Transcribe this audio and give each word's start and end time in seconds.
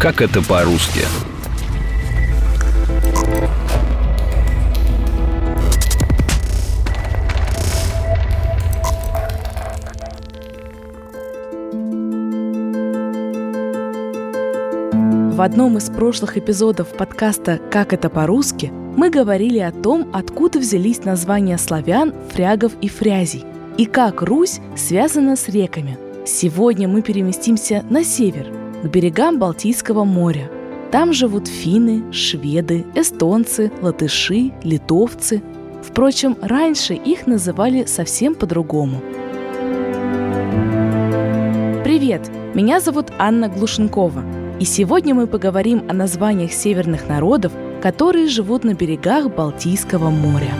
Как 0.00 0.22
это 0.22 0.40
по-русски? 0.40 1.00
В 15.34 15.42
одном 15.42 15.76
из 15.76 15.90
прошлых 15.90 16.38
эпизодов 16.38 16.88
подкаста 16.96 17.60
«Как 17.70 17.92
это 17.92 18.08
по-русски» 18.08 18.72
мы 18.96 19.10
говорили 19.10 19.58
о 19.58 19.70
том, 19.70 20.08
откуда 20.14 20.60
взялись 20.60 21.04
названия 21.04 21.58
славян, 21.58 22.14
фрягов 22.32 22.72
и 22.80 22.88
фрязей, 22.88 23.44
и 23.76 23.84
как 23.84 24.22
Русь 24.22 24.60
связана 24.78 25.36
с 25.36 25.46
реками. 25.50 25.98
Сегодня 26.24 26.88
мы 26.88 27.02
переместимся 27.02 27.84
на 27.90 28.02
север, 28.02 28.59
к 28.82 28.86
берегам 28.86 29.38
Балтийского 29.38 30.04
моря. 30.04 30.50
Там 30.90 31.12
живут 31.12 31.48
финны, 31.48 32.12
шведы, 32.12 32.84
эстонцы, 32.94 33.70
латыши, 33.80 34.52
литовцы. 34.62 35.42
Впрочем, 35.82 36.36
раньше 36.40 36.94
их 36.94 37.26
называли 37.26 37.84
совсем 37.84 38.34
по-другому. 38.34 39.00
Привет! 41.84 42.30
Меня 42.54 42.80
зовут 42.80 43.12
Анна 43.18 43.48
Глушенкова– 43.48 44.24
и 44.60 44.64
сегодня 44.66 45.14
мы 45.14 45.26
поговорим 45.26 45.84
о 45.88 45.94
названиях 45.94 46.52
северных 46.52 47.08
народов, 47.08 47.50
которые 47.80 48.28
живут 48.28 48.62
на 48.62 48.74
берегах 48.74 49.34
Балтийского 49.34 50.10
моря. 50.10 50.52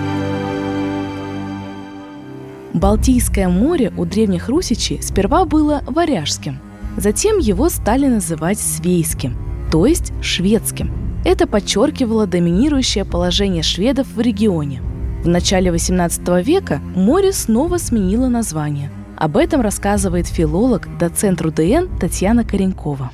Балтийское 2.72 3.48
море 3.48 3.92
у 3.98 4.06
древних 4.06 4.48
русичей 4.48 5.02
сперва 5.02 5.44
было 5.44 5.82
варяжским, 5.86 6.60
затем 7.00 7.38
его 7.38 7.68
стали 7.68 8.06
называть 8.06 8.60
свейским, 8.60 9.36
то 9.72 9.86
есть 9.86 10.12
шведским. 10.22 10.92
Это 11.24 11.46
подчеркивало 11.46 12.26
доминирующее 12.26 13.04
положение 13.04 13.62
шведов 13.62 14.06
в 14.14 14.20
регионе. 14.20 14.82
В 15.22 15.28
начале 15.28 15.70
XVIII 15.70 16.42
века 16.42 16.80
море 16.94 17.32
снова 17.32 17.78
сменило 17.78 18.28
название. 18.28 18.90
Об 19.16 19.36
этом 19.36 19.60
рассказывает 19.60 20.26
филолог, 20.26 20.88
доцент 20.98 21.42
РУДН 21.42 21.98
Татьяна 22.00 22.44
Коренкова. 22.44 23.10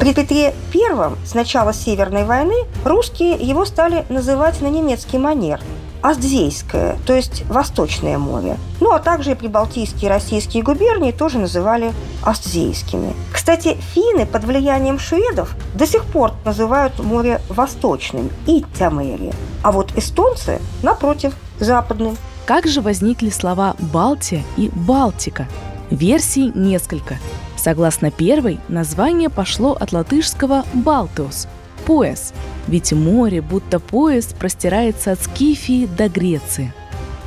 При 0.00 0.14
Петре 0.14 0.54
I 0.74 1.26
с 1.26 1.34
начала 1.34 1.74
Северной 1.74 2.24
войны 2.24 2.54
русские 2.84 3.34
его 3.34 3.66
стали 3.66 4.04
называть 4.08 4.62
на 4.62 4.68
немецкий 4.68 5.18
манер 5.18 5.60
Остзейское, 6.04 6.98
то 7.06 7.14
есть 7.14 7.44
Восточное 7.48 8.18
море. 8.18 8.58
Ну, 8.80 8.92
а 8.92 8.98
также 8.98 9.32
и 9.32 9.34
прибалтийские 9.34 10.10
российские 10.10 10.62
губернии 10.62 11.12
тоже 11.12 11.38
называли 11.38 11.94
Остзейскими. 12.22 13.14
Кстати, 13.32 13.78
финны 13.94 14.26
под 14.26 14.44
влиянием 14.44 14.98
шведов 14.98 15.56
до 15.74 15.86
сих 15.86 16.04
пор 16.04 16.32
называют 16.44 16.98
море 16.98 17.40
Восточным– 17.48 18.30
Иттямери. 18.46 19.32
А 19.62 19.72
вот 19.72 19.96
эстонцы, 19.96 20.60
напротив, 20.82 21.32
Западным. 21.58 22.18
Как 22.44 22.66
же 22.66 22.82
возникли 22.82 23.30
слова 23.30 23.74
«Балтия» 23.78 24.42
и 24.58 24.70
«Балтика»? 24.74 25.48
Версий 25.90 26.52
несколько– 26.54 27.18
Согласно 27.64 28.10
первой, 28.10 28.60
название 28.68 29.30
пошло 29.30 29.72
от 29.72 29.92
латышского 29.92 30.64
«балтеус»– 30.74 31.48
«пояс», 31.86 32.34
ведь 32.68 32.92
море, 32.92 33.40
будто 33.42 33.78
пояс, 33.80 34.26
простирается 34.26 35.12
от 35.12 35.22
Скифии 35.22 35.86
до 35.86 36.08
Греции. 36.08 36.72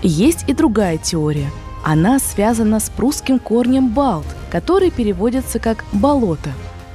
Есть 0.01 0.45
и 0.47 0.53
другая 0.53 0.97
теория. 0.97 1.49
Она 1.83 2.19
связана 2.19 2.79
с 2.79 2.89
прусским 2.89 3.39
корнем 3.39 3.89
«балт», 3.89 4.25
который 4.51 4.91
переводится 4.91 5.59
как 5.59 5.85
«болото». 5.93 6.51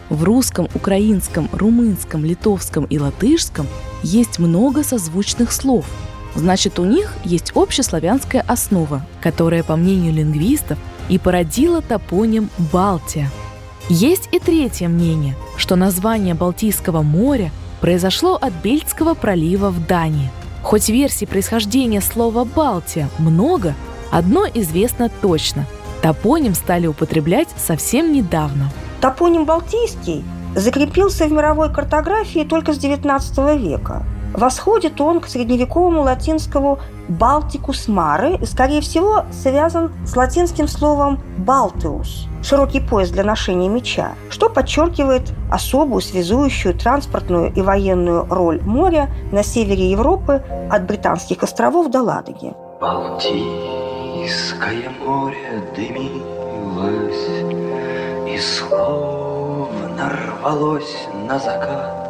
В 0.08 0.24
русском, 0.24 0.68
украинском, 0.74 1.48
румынском, 1.52 2.24
литовском 2.24 2.84
и 2.84 2.98
латышском 2.98 3.66
есть 4.02 4.38
много 4.38 4.84
созвучных 4.84 5.52
слов. 5.52 5.86
Значит, 6.34 6.78
у 6.78 6.84
них 6.84 7.14
есть 7.24 7.52
общеславянская 7.54 8.44
основа, 8.46 9.06
которая, 9.20 9.62
по 9.62 9.76
мнению 9.76 10.12
лингвистов, 10.12 10.78
и 11.08 11.18
породила 11.18 11.80
топоним 11.80 12.50
Балтия. 12.72 13.30
Есть 13.88 14.28
и 14.32 14.38
третье 14.38 14.88
мнение, 14.88 15.34
что 15.56 15.76
название 15.76 16.34
Балтийского 16.34 17.02
моря 17.02 17.50
произошло 17.82 18.38
от 18.40 18.54
Бельтского 18.62 19.12
пролива 19.12 19.68
в 19.68 19.86
Дании. 19.86 20.30
Хоть 20.62 20.88
версий 20.88 21.26
происхождения 21.26 22.00
слова 22.00 22.44
«Балтия» 22.44 23.10
много, 23.18 23.74
одно 24.10 24.46
известно 24.46 25.10
точно– 25.20 25.66
топоним 26.02 26.54
стали 26.54 26.86
употреблять 26.86 27.48
совсем 27.56 28.12
недавно. 28.12 28.70
Топоним 29.00 29.44
«Балтийский» 29.46 30.24
закрепился 30.54 31.26
в 31.26 31.32
мировой 31.32 31.72
картографии 31.72 32.44
только 32.44 32.74
с 32.74 32.78
XIX 32.78 33.58
века. 33.58 34.04
Восходит 34.34 35.00
он 35.00 35.20
к 35.20 35.26
средневековому 35.26 36.02
латинскому 36.02 36.78
«балтикус 37.08 37.88
маре» 37.88 38.36
и, 38.36 38.46
скорее 38.46 38.80
всего, 38.80 39.24
связан 39.30 39.92
с 40.06 40.16
латинским 40.16 40.68
словом 40.68 41.20
«балтеус»– 41.38 42.28
широкий 42.42 42.80
пояс 42.80 43.10
для 43.10 43.24
ношения 43.24 43.68
меча, 43.68 44.12
что 44.30 44.48
подчеркивает 44.48 45.32
особую 45.50 46.00
связующую 46.00 46.74
транспортную 46.74 47.52
и 47.52 47.60
военную 47.60 48.26
роль 48.30 48.62
моря 48.62 49.10
на 49.32 49.42
севере 49.42 49.90
Европы 49.90 50.42
от 50.70 50.86
Британских 50.86 51.42
островов 51.42 51.90
до 51.90 52.02
Ладоги. 52.02 52.54
Балтийское 52.80 54.88
море 55.04 55.62
дымилось 55.76 57.28
и 58.28 58.38
словно 58.38 60.08
рвалось 60.08 61.06
на 61.28 61.38
закат 61.38 62.01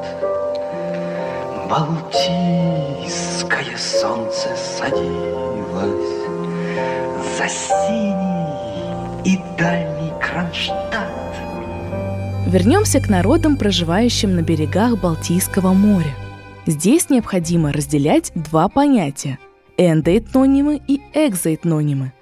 Балтийское 1.72 3.64
солнце 3.78 4.54
садилось 4.54 6.26
За 7.38 7.48
синий 7.48 8.52
и 9.24 9.38
дальний 9.56 10.12
Кронштадт. 10.20 11.08
Вернемся 12.46 13.00
к 13.00 13.08
народам, 13.08 13.56
проживающим 13.56 14.36
на 14.36 14.42
берегах 14.42 15.00
Балтийского 15.00 15.72
моря. 15.72 16.14
Здесь 16.66 17.08
необходимо 17.08 17.72
разделять 17.72 18.32
два 18.34 18.68
понятия– 18.68 19.38
эндоэтнонимы 19.78 20.78
и 20.86 21.00
экзоэтнонимы. 21.14 22.12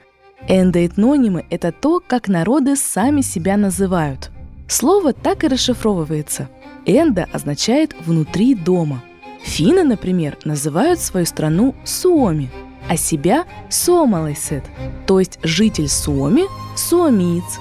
Эндоэтнонимы– 0.46 1.44
это 1.50 1.72
то, 1.72 1.98
как 1.98 2.28
народы 2.28 2.76
сами 2.76 3.20
себя 3.20 3.56
называют. 3.56 4.30
Слово 4.68 5.12
так 5.12 5.42
и 5.42 5.48
расшифровывается. 5.48 6.48
Эндо 6.86 7.26
означает 7.32 7.96
«внутри 8.06 8.54
дома», 8.54 9.02
Финны, 9.42 9.84
например, 9.84 10.38
называют 10.44 11.00
свою 11.00 11.26
страну 11.26 11.74
Суоми, 11.84 12.50
а 12.88 12.96
себя 12.96 13.44
Суомалайсет, 13.68 14.64
то 15.06 15.18
есть 15.18 15.38
житель 15.42 15.88
Суоми– 15.88 16.44
суомиец. 16.76 17.58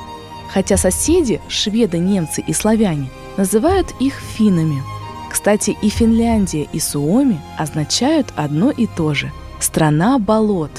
Хотя 0.52 0.78
соседи, 0.78 1.40
шведы, 1.48 2.00
немцы 2.00 2.44
и 2.46 2.54
славяне, 2.54 3.10
называют 3.38 3.94
их 4.00 4.16
финнами. 4.16 4.82
Кстати, 5.30 5.78
и 5.82 5.90
Финляндия, 5.90 6.68
и 6.74 6.80
Суоми 6.80 7.40
означают 7.58 8.34
одно 8.36 8.72
и 8.72 8.88
то 8.88 9.14
же– 9.14 9.32
страна 9.60 10.18
болот. 10.18 10.72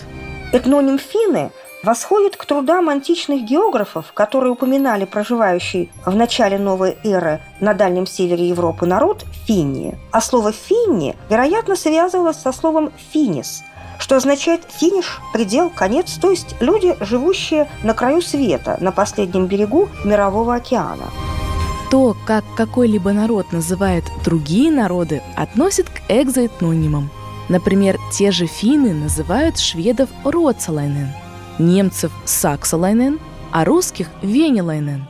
Этноним 0.52 0.98
финны 0.98 1.50
восходит 1.82 2.36
к 2.36 2.44
трудам 2.44 2.88
античных 2.88 3.42
географов, 3.44 4.12
которые 4.12 4.52
упоминали 4.52 5.04
проживающий 5.04 5.90
в 6.04 6.14
начале 6.14 6.58
новой 6.58 6.96
эры 7.04 7.40
на 7.60 7.74
Дальнем 7.74 8.06
Севере 8.06 8.48
Европы 8.48 8.86
народ 8.86 9.24
Финни. 9.46 9.98
А 10.10 10.20
слово 10.20 10.52
«финни», 10.52 11.16
вероятно, 11.28 11.76
связывалось 11.76 12.36
со 12.36 12.52
словом 12.52 12.92
«финис», 13.12 13.62
что 13.98 14.16
означает 14.16 14.62
«финиш», 14.68 15.20
«предел», 15.32 15.70
«конец», 15.70 16.18
то 16.20 16.30
есть 16.30 16.54
люди, 16.60 16.96
живущие 17.00 17.68
на 17.82 17.94
краю 17.94 18.22
света, 18.22 18.76
на 18.80 18.92
последнем 18.92 19.46
берегу 19.46 19.88
Мирового 20.04 20.54
океана. 20.54 21.06
То, 21.90 22.16
как 22.24 22.44
какой-либо 22.56 23.12
народ 23.12 23.52
называет 23.52 24.04
другие 24.24 24.70
народы, 24.70 25.22
относит 25.36 25.88
к 25.88 26.02
экзоэтнонимам. 26.08 27.10
Например, 27.48 27.98
те 28.12 28.30
же 28.30 28.46
финны 28.46 28.94
называют 28.94 29.58
шведов 29.58 30.08
«роцалайнен», 30.24 31.08
немцев 31.60 32.10
Саксалайнен, 32.24 33.20
а 33.52 33.64
русских 33.64 34.08
Венелайнен. 34.22 35.06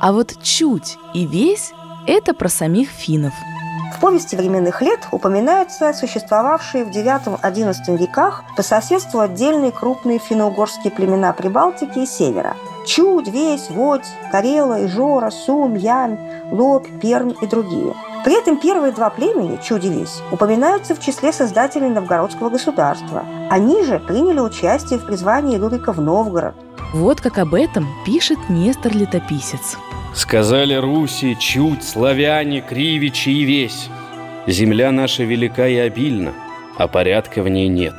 А 0.00 0.12
вот 0.12 0.40
чуть 0.42 0.96
и 1.12 1.26
весь– 1.26 1.72
это 2.06 2.32
про 2.32 2.48
самих 2.48 2.88
финнов. 2.88 3.34
В 3.94 4.00
повести 4.00 4.36
временных 4.36 4.80
лет 4.80 5.00
упоминаются 5.10 5.92
существовавшие 5.92 6.84
в 6.84 6.90
IX-XI 6.90 7.96
веках 7.96 8.44
по 8.56 8.62
соседству 8.62 9.20
отдельные 9.20 9.72
крупные 9.72 10.18
финно-угорские 10.18 10.92
племена 10.92 11.32
Прибалтики 11.32 12.00
и 12.00 12.06
Севера– 12.06 12.56
Чудь, 12.86 13.28
Весь, 13.28 13.68
Водь, 13.68 14.06
Карела, 14.32 14.86
Ижора, 14.86 15.30
Сум, 15.30 15.74
Ям, 15.74 16.18
Лоб, 16.50 16.86
Перм 17.02 17.30
и 17.30 17.46
другие– 17.46 17.94
при 18.24 18.38
этом 18.38 18.58
первые 18.58 18.92
два 18.92 19.10
племени, 19.10 19.58
Чудились, 19.62 20.22
упоминаются 20.32 20.94
в 20.94 21.00
числе 21.00 21.32
создателей 21.32 21.88
новгородского 21.88 22.50
государства. 22.50 23.24
Они 23.50 23.84
же 23.84 23.98
приняли 24.00 24.40
участие 24.40 24.98
в 24.98 25.06
призвании 25.06 25.56
Рюрика 25.56 25.92
в 25.92 26.00
Новгород. 26.00 26.54
Вот 26.92 27.20
как 27.20 27.38
об 27.38 27.54
этом 27.54 27.86
пишет 28.04 28.38
Нестор 28.48 28.92
Летописец. 28.94 29.76
Сказали 30.14 30.74
Руси, 30.74 31.36
чуть, 31.38 31.84
славяне, 31.84 32.60
кривичи 32.60 33.28
и 33.28 33.44
весь. 33.44 33.88
Земля 34.46 34.90
наша 34.90 35.22
велика 35.22 35.68
и 35.68 35.76
обильна, 35.76 36.32
а 36.76 36.88
порядка 36.88 37.42
в 37.42 37.48
ней 37.48 37.68
нет. 37.68 37.94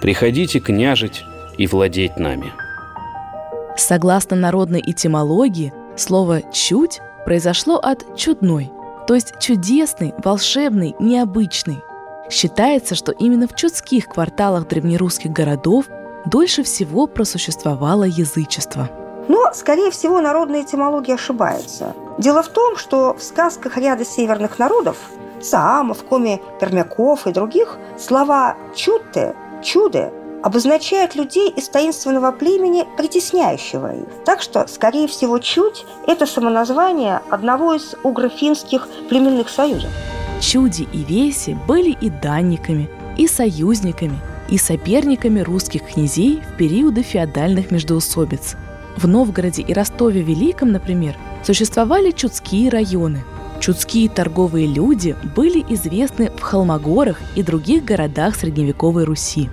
Приходите 0.00 0.60
княжить 0.60 1.24
и 1.58 1.66
владеть 1.66 2.16
нами. 2.18 2.52
Согласно 3.76 4.36
народной 4.36 4.80
этимологии, 4.80 5.72
слово 5.96 6.42
«чуть» 6.52 7.00
произошло 7.24 7.76
от 7.76 8.16
«чудной», 8.16 8.70
то 9.08 9.14
есть 9.14 9.38
чудесный, 9.40 10.14
волшебный, 10.22 10.94
необычный. 10.98 11.82
Считается, 12.28 12.94
что 12.94 13.10
именно 13.10 13.48
в 13.48 13.56
чудских 13.56 14.06
кварталах 14.06 14.68
древнерусских 14.68 15.30
городов 15.30 15.86
дольше 16.26 16.62
всего 16.62 17.06
просуществовало 17.06 18.04
язычество. 18.04 18.90
Но, 19.26 19.50
скорее 19.54 19.90
всего, 19.90 20.20
народная 20.20 20.60
этимология 20.60 21.14
ошибается. 21.14 21.94
Дело 22.18 22.42
в 22.42 22.48
том, 22.48 22.76
что 22.76 23.14
в 23.14 23.22
сказках 23.22 23.78
ряда 23.78 24.04
северных 24.04 24.58
народов– 24.58 24.98
Саамов, 25.40 26.04
Коми, 26.04 26.42
Пермяков 26.60 27.26
и 27.26 27.32
других– 27.32 27.78
слова 27.98 28.56
«чудте», 28.74 29.34
«чуды» 29.62 30.12
обозначают 30.42 31.14
людей 31.14 31.50
из 31.50 31.68
таинственного 31.68 32.32
племени, 32.32 32.86
притесняющего 32.96 33.94
их. 33.94 34.08
Так 34.24 34.40
что, 34.40 34.66
скорее 34.68 35.08
всего, 35.08 35.38
«чудь»– 35.38 35.84
это 36.06 36.26
самоназвание 36.26 37.20
одного 37.30 37.74
из 37.74 37.94
угрофинских 38.02 38.88
племенных 39.08 39.48
союзов. 39.48 39.90
Чуди 40.40 40.86
и 40.92 40.98
Веси 40.98 41.56
были 41.66 41.90
и 41.90 42.10
данниками, 42.10 42.88
и 43.16 43.26
союзниками, 43.26 44.18
и 44.48 44.56
соперниками 44.56 45.40
русских 45.40 45.82
князей 45.82 46.40
в 46.40 46.56
периоды 46.56 47.02
феодальных 47.02 47.70
междоусобиц. 47.70 48.56
В 48.96 49.06
Новгороде 49.06 49.62
и 49.62 49.72
Ростове 49.72 50.22
Великом, 50.22 50.72
например, 50.72 51.16
существовали 51.44 52.10
чудские 52.10 52.70
районы. 52.70 53.24
Чудские 53.60 54.08
торговые 54.08 54.66
люди 54.66 55.16
были 55.36 55.64
известны 55.68 56.30
в 56.30 56.40
Холмогорах 56.40 57.20
и 57.34 57.42
других 57.42 57.84
городах 57.84 58.36
средневековой 58.36 59.04
Руси. 59.04 59.50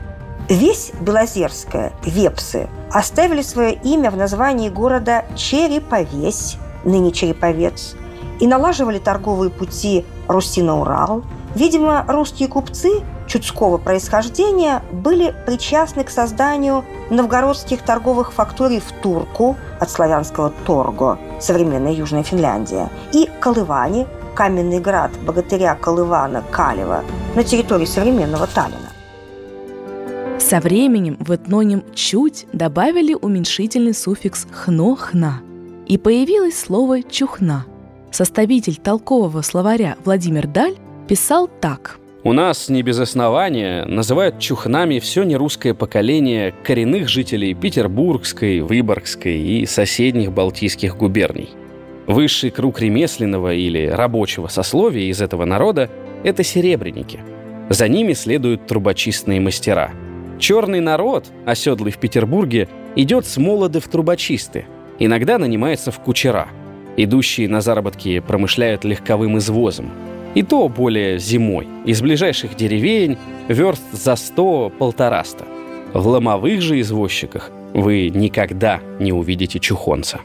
Весь 0.50 0.92
Белозерская, 1.00 1.92
Вепсы, 2.04 2.70
оставили 2.92 3.42
свое 3.42 3.74
имя 3.74 4.12
в 4.12 4.16
названии 4.16 4.70
города 4.70 5.26
Череповесь, 5.36 6.58
ныне 6.84 7.12
Череповец, 7.12 7.96
и 8.40 8.46
налаживали 8.46 9.00
торговые 9.00 9.50
пути 9.50 10.06
Руси 10.28 10.62
на 10.62 10.80
Урал. 10.82 11.24
Видимо, 11.56 12.06
русские 12.08 12.48
купцы 12.48 13.02
чудского 13.26 13.80
происхождения 13.80 14.84
были 14.92 15.34
причастны 15.48 16.04
к 16.04 16.12
созданию 16.12 16.86
новгородских 17.10 17.82
торговых 17.82 18.32
факторий 18.32 18.80
в 18.80 18.92
Турку, 19.02 19.56
от 19.80 19.90
славянского 19.90 20.54
Торго, 20.68 21.18
современная 21.40 21.94
Южная 21.94 22.22
Финляндия, 22.22 22.90
и 23.14 23.28
Колыване, 23.40 24.06
каменный 24.36 24.80
град 24.80 25.10
богатыря 25.26 25.74
Колывана 25.74 26.44
Калева 26.52 27.04
на 27.34 27.44
территории 27.44 27.86
современного 27.86 28.46
Таллина. 28.46 28.85
Со 30.46 30.60
временем 30.60 31.18
в 31.20 31.34
этноним 31.34 31.84
«чуть» 31.96 32.46
добавили 32.54 33.16
уменьшительный 33.20 33.96
суффикс 33.96 34.46
«хно-хна», 34.52 35.42
и 35.88 35.98
появилось 35.98 36.60
слово 36.60 37.02
«чухна». 37.02 37.66
Составитель 38.12 38.76
толкового 38.76 39.42
словаря 39.42 39.96
Владимир 40.06 40.46
Даль 40.46 40.76
писал 41.08 41.48
так. 41.48 41.98
У 42.24 42.32
нас 42.32 42.70
не 42.70 42.84
без 42.84 43.00
основания 43.00 43.86
называют 43.86 44.38
чухнами 44.38 45.00
все 45.00 45.24
нерусское 45.24 45.74
поколение 45.74 46.54
коренных 46.64 47.10
жителей 47.10 47.56
Петербургской, 47.56 48.60
Выборгской 48.62 49.40
и 49.40 49.66
соседних 49.66 50.32
Балтийских 50.32 50.96
губерний. 50.96 51.50
Высший 52.06 52.52
круг 52.52 52.80
ремесленного 52.82 53.52
или 53.56 53.88
рабочего 53.88 54.48
сословия 54.48 55.10
из 55.10 55.24
этого 55.24 55.46
народа– 55.46 55.90
это 56.24 56.44
серебряники. 56.44 57.22
За 57.70 57.88
ними 57.88 58.14
следуют 58.14 58.68
трубочистные 58.68 59.42
мастера. 59.42 59.92
Черный 60.40 60.80
народ, 60.80 61.28
оседлый 61.46 61.92
в 61.92 61.98
Петербурге, 61.98 62.68
идет 62.96 63.26
с 63.26 63.38
молоды 63.38 63.80
в 63.80 63.88
трубочисты, 63.88 64.66
иногда 65.00 65.38
нанимается 65.38 65.92
в 65.92 66.00
кучера. 66.00 66.48
Идущие 66.98 67.50
на 67.50 67.62
заработки 67.62 68.20
промышляют 68.20 68.84
легковым 68.84 69.38
извозом– 69.38 69.92
и 70.36 70.44
то 70.44 70.68
более 70.70 71.18
зимой. 71.18 71.68
Из 71.86 72.02
ближайших 72.02 72.56
деревень 72.56 73.18
верст 73.48 73.82
за 73.92 74.16
сто-полтораста. 74.16 75.46
В 75.94 76.06
ломовых 76.06 76.62
же 76.62 76.80
извозчиках 76.82 77.52
вы 77.74 78.10
никогда 78.10 78.82
не 79.00 79.14
увидите 79.14 79.60
чухонца. 79.60 80.20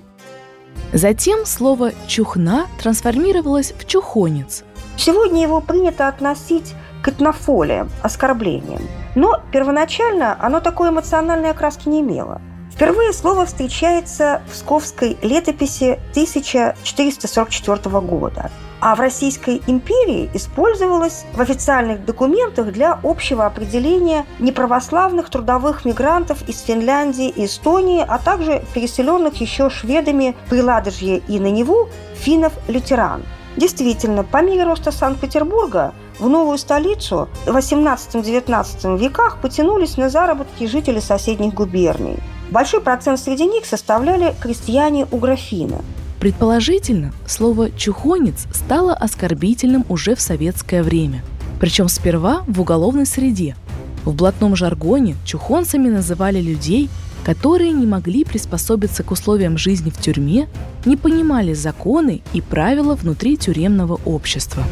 Затем 0.93 1.47
слово 1.47 1.93
«чухна» 2.09 2.67
трансформировалось 2.83 3.73
в 3.79 3.87
«чухонец». 3.87 4.65
Сегодня 4.97 5.43
его 5.43 5.61
принято 5.61 6.09
относить 6.09 6.75
к 7.03 7.09
этнофолиям, 7.09 7.91
оскорблениям. 8.03 8.83
Но 9.15 9.41
первоначально 9.53 10.37
оно 10.41 10.61
такой 10.61 10.91
эмоциональной 10.91 11.51
окраски 11.51 11.89
не 11.89 12.01
имело. 12.01 12.41
Впервые 12.73 13.13
слово 13.13 13.47
встречается 13.47 14.43
в 14.47 14.53
Псковской 14.53 15.19
летописи 15.23 15.99
1444 16.13 18.01
года 18.01 18.51
а 18.81 18.95
в 18.95 19.01
Российской 19.01 19.63
империи 19.67 20.31
использовалась 20.35 21.25
в 21.35 21.41
официальных 21.41 22.05
документах 22.05 22.73
для 22.73 22.99
общего 23.03 23.47
определения 23.47 24.25
неправославных 24.39 25.31
трудовых 25.31 25.85
мигрантов 25.85 26.49
из 26.49 26.61
Финляндии 26.61 27.29
и 27.29 27.45
Эстонии, 27.45 28.05
а 28.07 28.19
также 28.19 28.63
переселенных 28.75 29.41
еще 29.41 29.71
шведами 29.71 30.35
при 30.49 30.63
Ладожье 30.63 31.19
и 31.29 31.39
на 31.39 31.51
Неву 31.51 31.89
финнов-лютеран. 32.15 33.23
Действительно, 33.57 34.25
по 34.25 34.43
мере 34.43 34.65
роста 34.65 34.93
Санкт-Петербурга 34.93 35.93
в 36.19 36.29
новую 36.29 36.59
столицу 36.59 37.29
в 37.47 37.57
18-19 37.57 38.99
веках 38.99 39.41
потянулись 39.41 39.97
на 39.97 40.09
заработки 40.09 40.67
жители 40.67 41.01
соседних 41.01 41.55
губерний. 41.55 42.19
Большой 42.51 42.81
процент 42.81 43.19
среди 43.21 43.47
них 43.47 43.67
составляли 43.67 44.35
крестьяне 44.41 45.07
у 45.11 45.19
графина– 45.19 45.83
Предположительно, 46.21 47.15
слово 47.27 47.71
«чухонец» 47.71 48.47
стало 48.53 48.93
оскорбительным 48.93 49.87
уже 49.89 50.15
в 50.15 50.21
советское 50.21 50.83
время. 50.83 51.23
Причем 51.59 51.89
сперва 51.89 52.45
в 52.47 52.61
уголовной 52.61 53.07
среде. 53.07 53.57
В 54.05 54.15
блатном 54.15 54.55
жаргоне 54.55 55.17
чухонцами 55.25 55.89
называли 55.89 56.39
людей, 56.39 56.91
которые 57.25 57.73
не 57.73 57.87
могли 57.87 58.25
приспособиться 58.25 59.03
к 59.03 59.11
условиям 59.11 59.59
жизни 59.59 59.91
в 59.91 59.99
тюрьме, 59.99 60.49
не 60.85 60.97
понимали 60.97 61.55
законы 61.55 62.23
и 62.33 62.41
правила 62.41 62.95
внутри 62.95 63.37
тюремного 63.37 64.01
общества. 64.05 64.65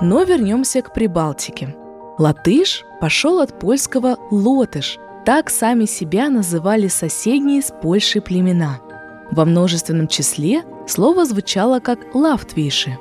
Но 0.00 0.22
вернемся 0.22 0.82
к 0.82 0.94
Прибалтике. 0.94 1.74
Латыш 2.18 2.84
пошел 3.00 3.40
от 3.40 3.58
польского 3.58 4.16
«лотыш», 4.30 4.98
так 5.24 5.50
сами 5.50 5.84
себя 5.84 6.30
называли 6.30 6.88
соседние 6.88 7.62
с 7.62 7.72
Польшей 7.82 8.22
племена– 8.22 8.80
во 9.30 9.44
множественном 9.44 10.08
числе 10.08 10.64
слово 10.86 11.24
звучало 11.24 11.80
как 11.80 12.14
«лавтвиши». 12.14 12.98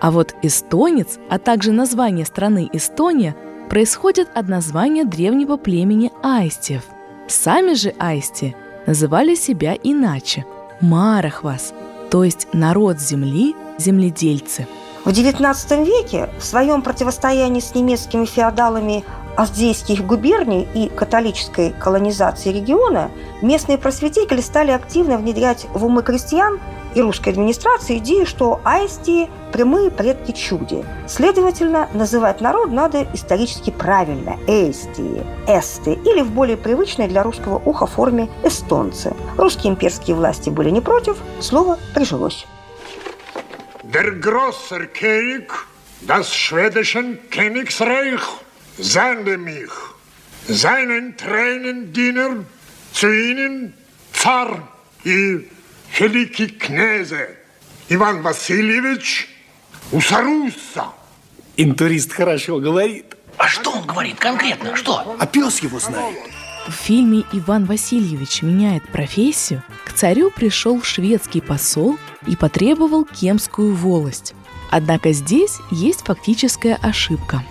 А 0.00 0.10
вот 0.10 0.34
эстонец, 0.42 1.18
а 1.28 1.38
также 1.38 1.72
название 1.72 2.26
страны 2.26 2.68
Эстония 2.72 3.36
происходят 3.72 4.28
от 4.34 4.48
названия 4.48 5.06
древнего 5.06 5.56
племени 5.56 6.12
Аистев. 6.22 6.82
Сами 7.26 7.72
же 7.72 7.94
Аисти 7.98 8.54
называли 8.86 9.34
себя 9.34 9.74
иначе– 9.82 10.44
Марахвас, 10.82 11.72
то 12.10 12.22
есть 12.22 12.48
народ 12.52 13.00
земли, 13.00 13.56
земледельцы. 13.78 14.68
В 15.06 15.08
XIX 15.08 15.86
веке 15.86 16.28
в 16.38 16.44
своем 16.44 16.82
противостоянии 16.82 17.60
с 17.60 17.74
немецкими 17.74 18.26
феодалами 18.26 19.04
Аздейских 19.38 20.04
губерний 20.06 20.68
и 20.74 20.90
католической 20.90 21.70
колонизации 21.70 22.52
региона 22.52 23.10
местные 23.40 23.78
просветители 23.78 24.42
стали 24.42 24.72
активно 24.72 25.16
внедрять 25.16 25.66
в 25.72 25.86
умы 25.86 26.02
крестьян 26.02 26.60
и 26.94 27.00
русской 27.00 27.30
администрации 27.30 27.98
идею, 27.98 28.26
что 28.26 28.60
аисти– 28.64 29.28
прямые 29.52 29.90
предки 29.90 30.32
чуди. 30.32 30.84
Следовательно, 31.06 31.88
называть 31.92 32.40
народ 32.40 32.70
надо 32.70 33.06
исторически 33.12 33.70
правильно– 33.70 34.36
эстии, 34.46 35.24
эсты 35.46 35.92
или 35.92 36.22
в 36.22 36.30
более 36.30 36.56
привычной 36.56 37.08
для 37.08 37.22
русского 37.22 37.58
уха 37.64 37.86
форме– 37.86 38.28
эстонцы. 38.44 39.14
Русские 39.36 39.72
имперские 39.72 40.16
власти 40.16 40.50
были 40.50 40.70
не 40.70 40.80
против, 40.80 41.16
слово 41.40 41.78
прижилось. 41.94 42.46
Der 43.84 44.18
grosser 44.20 44.86
König, 44.86 45.50
das 46.06 46.32
schwedischen 46.32 47.18
Königsreich– 47.30 48.20
sende 48.78 49.36
mich, 49.36 49.70
seinen 50.48 51.16
Tränen 51.16 51.92
Diener, 51.92 52.44
zu 52.92 53.08
ihnen 53.08 53.74
Zar 54.12 54.68
и 55.04 55.48
великий 55.98 56.48
князе 56.48 57.36
Иван 57.88 58.22
Васильевич 58.22 59.28
Усарусса. 59.90 60.86
Интурист 61.56 62.12
хорошо 62.12 62.58
говорит. 62.58 63.16
А 63.36 63.48
что 63.48 63.70
он 63.72 63.86
говорит 63.86 64.18
конкретно? 64.18 64.76
Что? 64.76 65.16
А 65.18 65.26
пес 65.26 65.60
его 65.60 65.78
знает. 65.78 66.18
В 66.68 66.72
фильме 66.72 67.24
«Иван 67.32 67.64
Васильевич 67.64 68.42
меняет 68.42 68.86
профессию» 68.92 69.64
к 69.84 69.92
к 69.92 69.94
царю 69.94 70.30
пришел 70.30 70.82
шведский 70.82 71.42
посол 71.42 71.98
и 72.26 72.34
потребовал 72.34 73.04
кемскую 73.04 73.74
волость. 73.74 74.34
Однако 74.70 75.12
здесь 75.12 75.58
есть 75.70 76.00
фактическая 76.00 76.76
ошибка. 76.76 77.44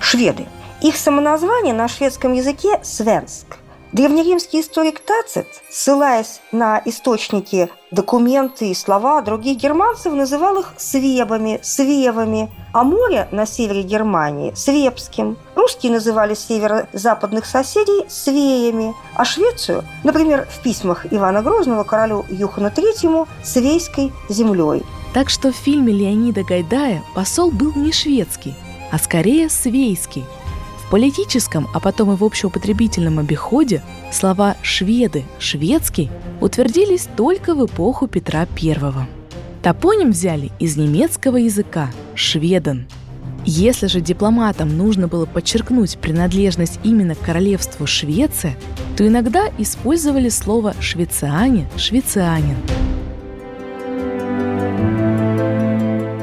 Шведы. 0.00 0.46
Их 0.80 0.96
самоназвание 0.96 1.74
на 1.74 1.88
шведском 1.88 2.32
языке– 2.32 2.80
«свенск». 2.82 3.58
Древнеримский 3.92 4.62
историк 4.62 5.00
Тацит, 5.00 5.46
ссылаясь 5.68 6.40
на 6.50 6.80
источники, 6.86 7.68
документы 7.90 8.70
и 8.70 8.74
слова 8.74 9.20
других 9.20 9.58
германцев, 9.58 10.14
называл 10.14 10.60
их 10.60 10.72
свебами, 10.78 11.60
свевами, 11.62 12.50
а 12.72 12.84
море 12.84 13.28
на 13.32 13.44
севере 13.44 13.82
Германии– 13.82 14.54
свебским. 14.56 15.36
Русские 15.54 15.92
называли 15.92 16.32
северо-западных 16.32 17.44
соседей 17.44 18.08
свеями, 18.08 18.94
а 19.14 19.26
Швецию, 19.26 19.84
например, 20.04 20.48
в 20.50 20.62
письмах 20.62 21.12
Ивана 21.12 21.42
Грозного 21.42 21.84
королю 21.84 22.24
Юхану 22.30 22.68
III– 22.68 23.28
свейской 23.44 24.10
землей. 24.30 24.84
Так 25.12 25.28
что 25.28 25.52
в 25.52 25.56
фильме 25.56 25.92
Леонида 25.92 26.44
Гайдая 26.44 27.04
посол 27.14 27.50
был 27.50 27.74
не 27.74 27.92
шведский, 27.92 28.54
а 28.90 28.98
скорее 28.98 29.50
свейский– 29.50 30.24
политическом, 30.92 31.68
а 31.72 31.80
потом 31.80 32.12
и 32.12 32.16
в 32.16 32.22
общеупотребительном 32.22 33.18
обиходе 33.18 33.82
слова 34.12 34.56
«шведы», 34.60 35.24
«шведский» 35.38 36.10
утвердились 36.42 37.08
только 37.16 37.54
в 37.54 37.64
эпоху 37.64 38.08
Петра 38.08 38.46
I. 38.62 38.76
Топоним 39.62 40.10
взяли 40.10 40.52
из 40.58 40.76
немецкого 40.76 41.38
языка 41.38 41.88
«шведен». 42.14 42.88
Если 43.46 43.86
же 43.86 44.02
дипломатам 44.02 44.76
нужно 44.76 45.08
было 45.08 45.24
подчеркнуть 45.24 45.96
принадлежность 45.96 46.78
именно 46.84 47.14
к 47.14 47.20
королевству 47.20 47.86
Швеция, 47.86 48.54
то 48.94 49.08
иногда 49.08 49.48
использовали 49.56 50.28
слово 50.28 50.74
«швециане», 50.78 51.70
«швецианин». 51.78 52.58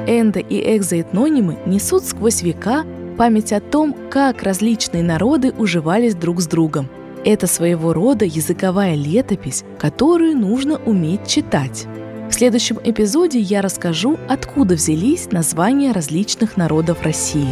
Эндо- 0.05 0.45
и 0.47 0.77
экзоэтнонимы 0.77 1.57
несут 1.65 2.03
сквозь 2.03 2.43
века 2.43 2.83
память 3.19 3.51
о 3.51 3.59
том, 3.59 3.93
как 4.09 4.43
различные 4.43 5.03
народы 5.03 5.51
уживались 5.57 6.15
друг 6.15 6.39
с 6.39 6.47
другом. 6.47 6.88
Это 7.25 7.47
своего 7.47 7.91
рода 7.91 8.23
языковая 8.23 8.95
летопись, 8.95 9.65
которую 9.77 10.38
нужно 10.38 10.77
уметь 10.85 11.27
читать. 11.27 11.85
В 12.29 12.33
следующем 12.33 12.79
эпизоде 12.81 13.38
я 13.39 13.61
расскажу, 13.61 14.17
откуда 14.29 14.75
взялись 14.75 15.33
названия 15.33 15.91
различных 15.91 16.55
народов 16.55 17.03
России. 17.03 17.49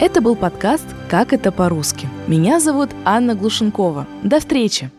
Это 0.00 0.22
был 0.22 0.36
подкаст 0.36 0.86
«Как 1.10 1.34
это 1.34 1.52
по-русски». 1.52 2.08
Меня 2.26 2.60
зовут 2.60 2.88
Анна 3.04 3.34
Глушенкова. 3.34 4.06
До 4.22 4.40
встречи! 4.40 4.90